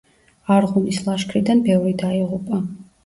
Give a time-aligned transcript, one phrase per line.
[0.53, 2.65] არღუნის ლაშქრიდან ბევრი დაიღუპა.